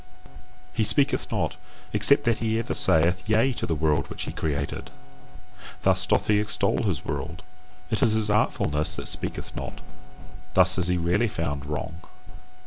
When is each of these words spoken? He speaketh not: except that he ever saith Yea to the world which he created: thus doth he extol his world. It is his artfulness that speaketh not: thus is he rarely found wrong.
He 0.73 0.83
speaketh 0.83 1.31
not: 1.31 1.57
except 1.93 2.23
that 2.23 2.39
he 2.39 2.57
ever 2.57 2.73
saith 2.73 3.29
Yea 3.29 3.53
to 3.53 3.67
the 3.67 3.75
world 3.75 4.07
which 4.09 4.23
he 4.23 4.31
created: 4.31 4.89
thus 5.81 6.07
doth 6.07 6.25
he 6.25 6.39
extol 6.39 6.81
his 6.85 7.05
world. 7.05 7.43
It 7.91 8.01
is 8.01 8.13
his 8.13 8.31
artfulness 8.31 8.95
that 8.95 9.07
speaketh 9.07 9.55
not: 9.55 9.81
thus 10.55 10.79
is 10.79 10.87
he 10.87 10.97
rarely 10.97 11.27
found 11.27 11.67
wrong. 11.67 12.01